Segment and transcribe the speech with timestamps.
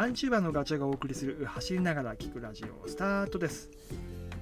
[0.00, 3.68] ランチューバーのガチャがお送りする走りながら聞くラジオスタートです。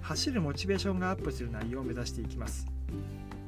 [0.02, 2.64] 走るモチベーションがアップする内容を目指していきます。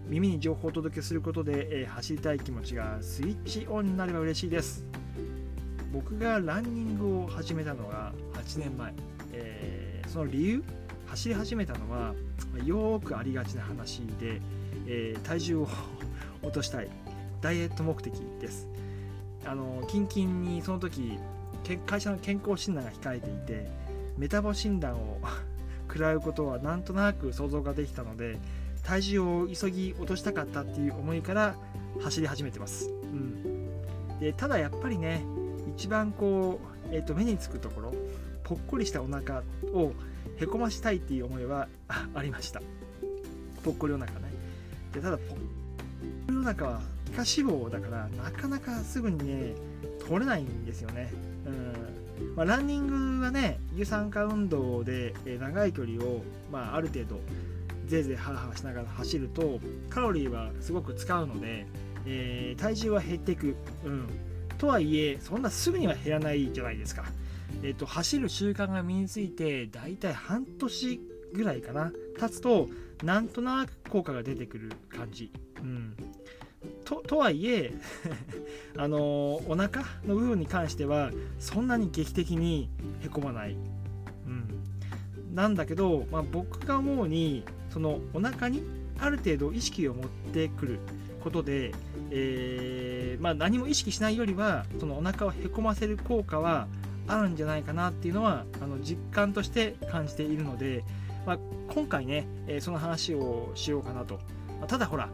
[0.08, 4.84] 耳に情報をお届けすることで、え、走りたい気持ちがスイッチオンになれば嬉しいです。
[5.92, 8.92] 僕がランニングを始めたのが8年前、
[9.32, 10.64] えー、その理由？
[11.06, 12.16] 走り始めたのは
[12.64, 14.40] よーくありがちな話で、
[14.88, 15.68] えー、体重を
[16.42, 16.90] 落としたい。
[17.40, 18.66] ダイエット目的です。
[19.46, 21.16] あのキンキンにその時
[21.78, 23.68] 会社の健康診断が控えていて
[24.16, 25.20] メタボ診断を
[25.88, 28.38] 食らうことはなんとなく想像ができたので
[28.84, 31.56] 体重を急ぎ落としたかったっていう思いから
[32.00, 35.22] 走り始めてます、うん、でただやっぱりね
[35.76, 37.94] 一番こう、えー、と目につくところ
[38.44, 39.42] ぽっこりしたお腹
[39.72, 39.92] を
[40.36, 41.68] へこましたいっていう思いは
[42.14, 42.62] ありました。
[43.62, 44.30] ぽっこりお腹ね。
[44.92, 45.36] でただぽっこ
[46.28, 46.80] りお腹は
[47.12, 49.54] 皮下脂肪だからなかなかすぐにね
[50.10, 51.12] 取れないんですよね。
[51.46, 52.34] うん。
[52.34, 57.20] まあ、ランニングはね有酸化運動で長い距離を、まあ、ある程度
[57.86, 59.58] ぜいぜいハーハーしながら走ると
[59.88, 61.66] カロリーはすごく使うので、
[62.06, 64.06] えー、体重は減っていく、うん、
[64.58, 67.04] とはいえそんなすぐには減らないじゃないですか、
[67.62, 71.00] えーと、走る習慣が身についてだいたい半年
[71.32, 72.68] ぐらいかな経つと
[73.02, 75.96] なんとなく効果が出てくる感じ、うん、
[76.84, 77.72] ととはいえ
[78.76, 78.98] あの
[79.46, 82.68] お腹の部分に関してはそんなに劇的に
[83.02, 83.56] へこまない、
[84.26, 88.62] うん、なんだけど、まあ、僕が思うにそのお腹に
[88.98, 90.78] ある程度意識を持ってくる
[91.22, 91.72] ことで、
[92.10, 96.66] えー、まあ、何も意識しないよりはそのお腹をへこませる効果は
[97.06, 100.84] あるんじゃないかなっていうのはあの実感として感じているので、
[101.26, 104.18] まあ、今回ね、えー、その話をしようかなと、
[104.60, 105.08] ま、ただほら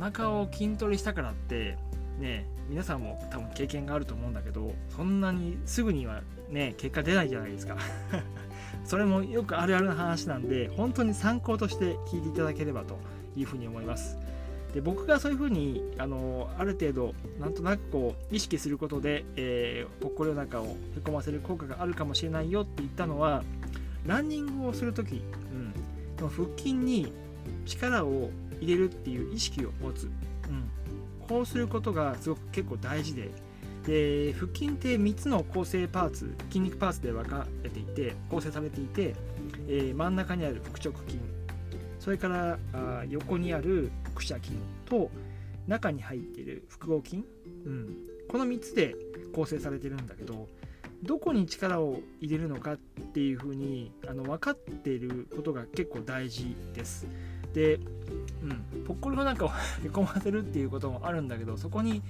[0.00, 1.76] 腹を筋トレしたからって
[2.18, 7.76] ね皆さんも多分経験があると思うんだけどそんなにすぐにはね結果出ないじゃないですか。
[8.84, 12.98] それもよくあるあるな話なんで本当に参考として聞いていただければと
[13.36, 14.16] いうふうに思います。
[14.72, 23.42] で僕がそういうふうにあのある程度なんとなくこう意識することで、えー、ぽっこりお腹をへこませる効果があるかもしれないよって言ったのは
[24.06, 25.22] ランニングをする時、
[26.20, 27.12] うん、腹筋に
[27.64, 28.30] 力を
[28.60, 30.70] 入れるっていう意識を持つ、うん、
[31.26, 33.30] こうすることがすごく結構大事で。
[33.86, 39.14] で腹筋って3つの構成パーツ筋肉パーツで分かれていて構成されていて、
[39.68, 41.18] えー、真ん中にある腹直筋
[41.98, 45.10] それからあ横にある腹斜筋と
[45.66, 47.24] 中に入っている腹横筋、
[47.64, 47.96] うん、
[48.28, 48.94] この3つで
[49.34, 50.48] 構成されてるんだけど
[51.02, 57.06] どこに力を入れるのかっていうふうにあの分かっていることが結構大事です。
[57.52, 57.74] で、
[58.42, 59.50] うん、ぽっこりお腹を
[59.84, 62.02] へこませるっていうこともあるんだけどそこに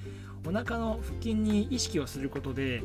[0.47, 2.83] お腹の腹筋に意識をすることで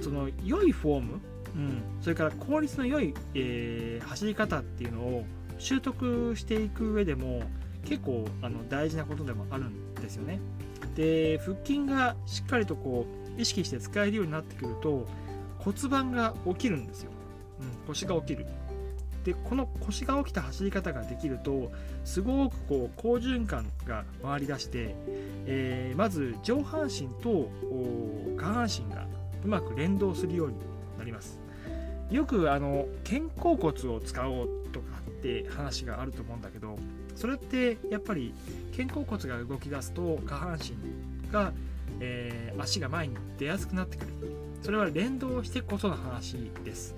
[0.00, 1.20] その良いフォーム、
[1.56, 5.24] うん、それから効率の良い、えー、走り方っていうのを
[5.58, 7.42] 習得していく上でも
[7.84, 10.40] 結構あの大事なことでもあるんですよね。
[10.96, 13.06] で腹筋がしっかりとこ
[13.36, 15.06] う意識して使えるようになってくると
[15.58, 17.10] 骨盤が起きるんですよ、
[17.60, 18.46] うん、腰が起きる
[19.24, 21.72] でこの腰が起きた走り方ができると
[22.04, 24.94] すごくこう好循環が回りだして、
[25.46, 27.48] えー、まず上半身と
[28.36, 29.06] 下半身が
[29.44, 30.56] うまく連動するように
[30.98, 31.40] なります。
[32.10, 36.76] よくあの肩甲骨を使おうとかって話があると思うんだけど
[37.16, 38.34] それってやっぱり
[38.76, 41.52] 肩甲骨が動き出すと下半身が、
[42.00, 44.12] えー、足が前に出やすくなってくる。
[44.64, 46.94] それは連動してこその話です。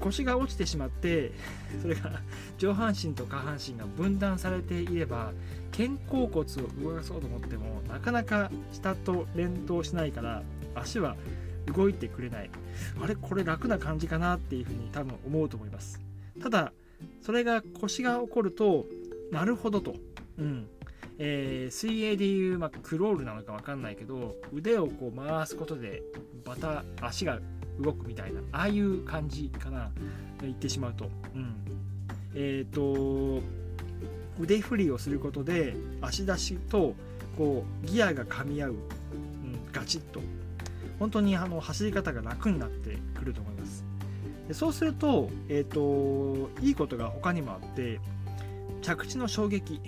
[0.00, 1.32] 腰が落ちてしまって
[1.80, 2.20] それが
[2.58, 5.32] 上半身と下半身が分断されていれば
[5.70, 10.42] 肩甲骨を動かそうと思ってもなかなか下と連動しないから
[10.74, 11.16] 足は
[11.66, 12.50] 動いてくれない。
[13.00, 13.14] あれ？
[13.14, 16.00] これ楽な感じかなっていうふうに多分思うと思います。
[16.42, 16.72] ただ
[17.22, 18.86] それが腰が起こると
[19.30, 19.94] なるほどと、
[20.38, 20.66] うん。
[21.22, 26.02] えー、水泳でいう、まあ、クロールなのか分かんないけど腕をこう回すことで
[26.46, 27.40] また足が
[27.80, 29.90] 動くみたいなああいう感じかな
[30.42, 31.54] 言ってしまうと、うん、
[32.34, 33.42] えっ、ー、と
[34.38, 36.94] 腕振りをすることで足出しと
[37.36, 38.78] こうギアが噛み合う、うん、
[39.72, 40.20] ガチッと。
[40.98, 43.84] 本当にあの走り方が楽になってくると思います。
[44.48, 48.00] でそうすると,、えーと、いいことが他にもあって
[48.82, 49.80] 着地の衝撃。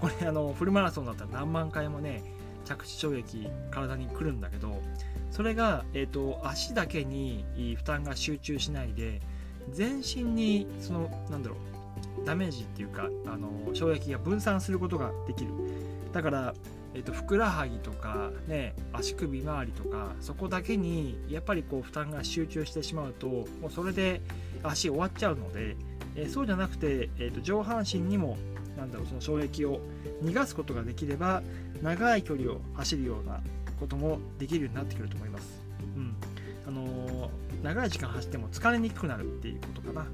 [0.00, 2.22] これあのフルマラソンだったら何万回もね
[2.66, 4.82] 着地衝撃体に来るんだけど
[5.30, 7.44] それが、えーと、足だけに
[7.76, 9.20] 負担が集中しないで
[9.72, 11.56] 全身にそのなんだろ
[12.22, 15.50] うダメージっていうかあの衝撃が分散することができる。
[16.12, 16.54] だから、
[16.94, 24.22] えっと、ふくらはぎとか、ね、足首周りとかそこだけにやっぱりこう負担が集中してしまうともうそれで
[24.62, 25.76] 足終わっちゃうので、
[26.16, 28.38] えそうじゃなくて、えっと、上半身にも
[28.76, 29.80] なんだろうその衝撃を
[30.22, 31.42] 逃がすことができれば
[31.82, 33.40] 長い距離を走るような
[33.78, 35.60] こともできるようになってくると思います。
[35.96, 36.14] うん
[36.66, 37.30] あのー、
[37.62, 40.06] 長い時間走っても疲れにくくなるっていうことかな。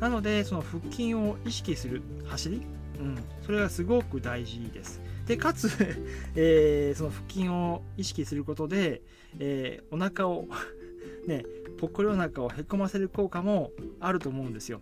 [0.00, 2.62] なのでその腹筋を意識する走り、
[2.98, 5.00] うん、それがすごく大事です。
[5.26, 5.70] でかつ
[6.34, 9.02] えー、その腹筋を意識することで、
[9.38, 10.48] えー、お腹を
[11.26, 11.44] ね
[11.78, 14.80] ぽっこりお腹をへこませる効果もあると思うんですよ。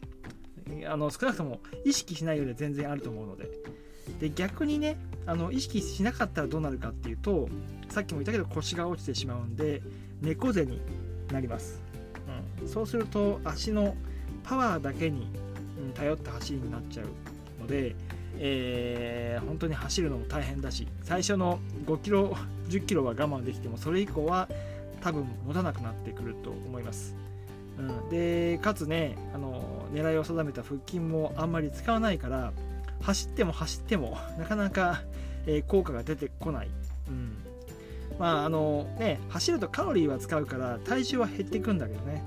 [0.87, 3.51] あの少なくとも意識しないよりは全然あると思うので。
[4.21, 4.97] で逆にね
[5.27, 7.49] あの意識しなかったらどうなるかっていうと
[7.89, 9.83] さっきも言ったけど腰が落ちてしまうんで
[10.21, 10.81] 猫背に
[11.33, 11.83] なります、
[12.61, 13.95] うん、そうすると足の
[14.45, 15.29] パワーだけに
[15.95, 17.07] 頼った走りになっちゃう
[17.61, 17.95] ので、
[18.39, 22.37] えー、本当に走るのも大変だし最初の5キロ
[22.69, 24.49] 10キロは我慢できてもそれ以降は
[25.01, 27.15] 多分持たなくなってくると思います、
[27.79, 32.53] うん、でかつねあの狙いを定めた腹筋もあんまり使わないから
[33.03, 35.03] 走っても走っても なかなか、
[35.47, 36.71] えー、効果が出てこない、
[37.09, 37.37] うん。
[38.19, 42.23] まああのね、走るとカロリーは使うから体重は減っていくんだけどね。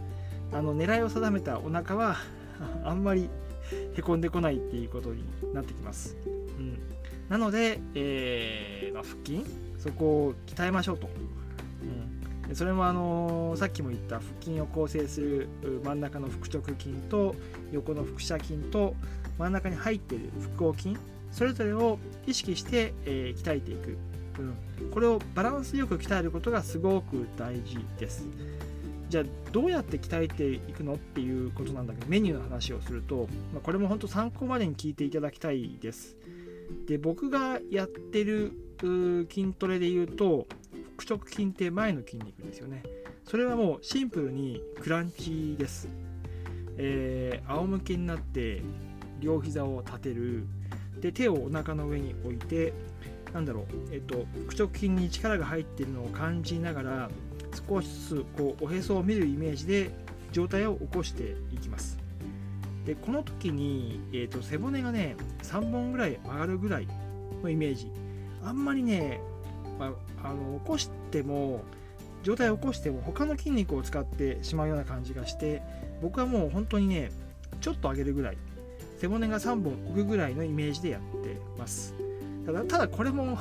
[0.52, 2.18] あの狙いを定めたお腹は
[2.84, 3.30] あんまり
[3.96, 5.24] へこんでこないっていうことに
[5.54, 6.16] なってきます。
[6.26, 6.80] うん、
[7.30, 9.44] なので、えー、まあ、腹筋
[9.80, 11.10] そこを鍛えましょうと。
[12.48, 15.50] うん、それも、あのー、さっきも言った腹筋を構成する
[15.84, 17.36] 真ん中の腹直筋と
[17.72, 18.96] 横の腹斜筋と
[19.38, 20.98] 真ん中に入っている腹横筋
[21.32, 23.98] それぞれを意識して、えー、鍛えていく、
[24.40, 28.26] うん、これをバランスよく鍛えることがすごく大事です。
[29.10, 36.16] じゃあどうやって鍛えていくのっていうことなんだけどメニューの話をすると、まあ、これも本当参考までに聞いていただきたいです。
[36.88, 38.54] で僕がやってる
[39.30, 40.48] 筋トレで言うと
[40.98, 42.84] 腹直筋って前の筋肉ですよね。
[43.26, 45.88] それはもうシンプルにクランチです、
[46.78, 48.62] えー、仰向けになって
[49.20, 50.46] 両膝を立てる。
[51.02, 52.74] で手をお腹の上に置いて
[53.34, 57.10] なんだろう、えっと、腹直筋に力が入っているのを感じながら
[57.68, 59.92] 少しずつこうおへそを見るイメージで
[60.32, 61.98] 状態を起こしていきます。
[62.86, 66.88] でこの時に、えーと、背骨がね3本ぐらい曲がるぐらい
[67.44, 67.92] のイメージ。
[68.44, 69.20] あんまりね、
[69.80, 69.92] ま
[70.24, 71.64] あ、あの起こしても
[72.24, 75.62] 状態を起こしても他の筋肉を使ってしまうような感じがして
[76.02, 77.12] 僕はもう本当にね
[77.60, 78.38] ちょっと上げるぐらい
[78.98, 81.94] 背骨が3本浮くぐらいのイメージでやってます。
[82.46, 83.38] ただただこれもね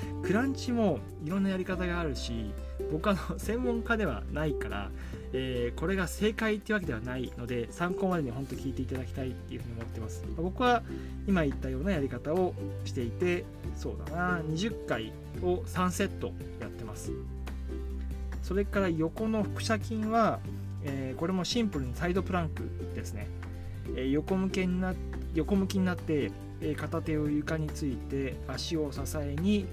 [0.22, 2.52] クランチもいろんなやり方があるし
[2.92, 4.90] 僕はの専門家ではないから、
[5.32, 10.24] えー、これが正解っていうわけではないので参考までに本当聞いていただきたいっていうふうに思ってます。
[10.36, 10.82] 僕は
[11.26, 13.44] 今言ったようなやり方をしていて
[13.76, 15.12] そうだな20回
[15.42, 17.10] を3セットやってます。
[18.42, 20.38] それから横の腹斜筋は、
[20.84, 22.62] えー、これもシンプルにサイドプランク
[22.94, 23.26] ですね、
[23.96, 24.94] えー、横向けにな
[25.34, 29.66] 横向きになって、え片手を床について足を支えに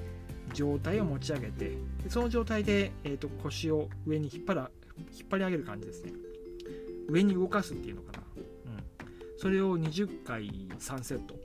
[0.53, 1.77] 状態を持ち上げて
[2.09, 6.11] その状態で、えーと、腰を上に引っ張ら引っ張り上げる感じですね。
[7.07, 8.23] 上に動かすっていうのかな、
[8.65, 8.83] うん、
[9.37, 10.49] それを20回
[10.79, 11.35] 3セット、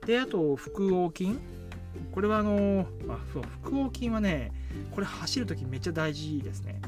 [0.00, 1.38] うん、であと腹横筋。
[2.12, 4.52] これはあのあそう腹横筋はね
[4.92, 6.80] これ走るときめっちゃ大事ですね。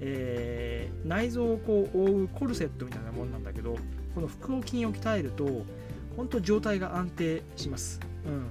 [0.00, 3.76] えー、内臓をこう覆うコルセットみたいなもんなんだけど
[4.14, 5.64] この腹横筋を鍛えると
[6.16, 8.46] 本当状態が安定します、うん、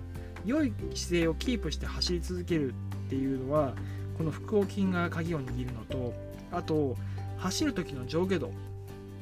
[0.45, 2.73] 良い姿勢をキープして走り続ける
[3.05, 3.73] っていうのは
[4.17, 6.13] この腹横筋が鍵を握るのと
[6.51, 6.95] あと
[7.37, 8.51] 走る時の上下動。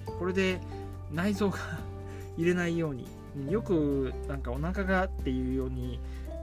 [0.06, 0.60] これで
[1.12, 1.58] 内臓が
[2.38, 3.06] 入れないように
[3.50, 6.00] よくなんかお腹がっていうように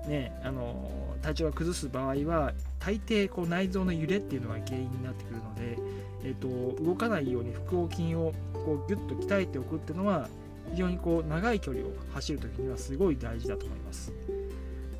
[0.06, 0.90] ねあの
[1.22, 5.78] 体調が崩す場合は大抵こう内臓の揺れっていうのが原因になってくるので、
[6.24, 10.28] えーと、動かないように腹横筋をこうギュッと鍛えておくっていうのは
[10.70, 14.12] 非常にこう長い距離を走る時にはすごい大事だと思います。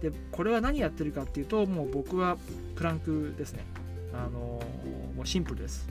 [0.03, 2.39] でこれは何やってるかっていうともう僕は
[2.75, 3.65] プランクですね。
[4.13, 4.61] あの
[5.17, 5.89] もうシンプルです、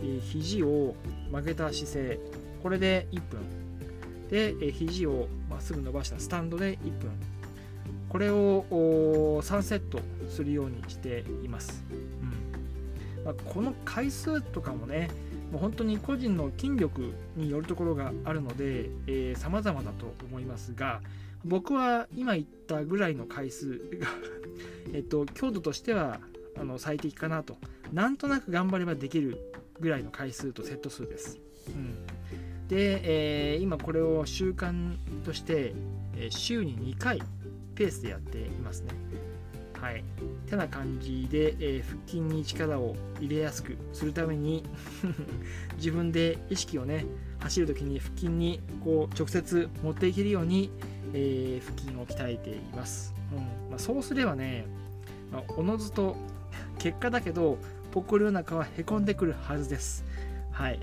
[0.00, 0.94] えー、肘を
[1.30, 2.20] 曲げた姿勢。
[2.62, 3.40] これで1分。
[4.28, 7.10] で、え、肘をまっすぐ伸ばしたスタンドで1分。
[8.08, 11.94] これを3セットするようにしています、う
[13.20, 15.10] んまあ、この回数とかもね
[15.50, 21.00] もう本当に個人の筋力によるところがあるので、えー、様々だと思いますが、
[21.44, 24.08] 僕は今言ったぐらいの回数が
[24.92, 26.20] えっと、強度としては
[26.58, 27.56] あの最適かなと。
[27.92, 29.38] なんとなく頑張ればできる
[29.78, 31.38] ぐらいの回数とセット数です。
[31.68, 32.06] うん、
[32.68, 35.72] で、えー、今これを習慣として、
[36.16, 37.22] えー、週に2回
[37.76, 38.88] ペースでやっていますね。
[39.80, 40.02] はい。
[40.48, 44.64] てな感じで、えー、腹筋に力を入れやすくするために
[45.76, 47.04] 自分で意識をね、
[47.40, 50.70] 走るときに腹筋にこう直接持っていけるように、
[51.12, 53.14] えー、腹筋を鍛えています。
[53.32, 53.38] うん
[53.70, 54.66] まあ、そうすればね、
[55.30, 56.16] まあ、おのずと
[56.78, 57.58] 結果だけど、
[57.92, 60.04] ぽっこりお腹はへこんでくるはずです。
[60.52, 60.80] はい。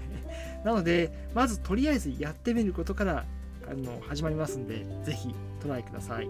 [0.64, 3.26] なので、まずとりあえずやってみることから
[3.70, 6.28] あの始まりますんで、ぜひトライください。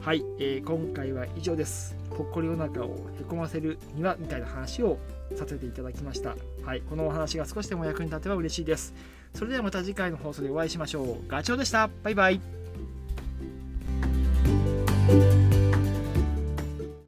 [0.00, 1.96] はい、えー、今回は以上です。
[2.10, 4.98] ぽっこりお腹をへこませるにはみたいな話を
[5.34, 6.36] させていただきました。
[6.64, 8.94] はい、このお話が少しでも役に立てば嬉しいです。
[9.34, 11.28] それではまた次回の放送でお会いしましょう。
[11.28, 11.90] ガチョウでした。
[12.02, 12.57] バイバイ。